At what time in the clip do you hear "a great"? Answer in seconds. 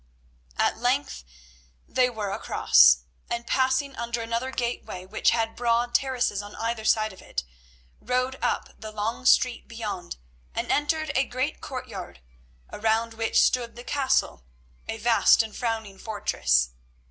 11.13-11.61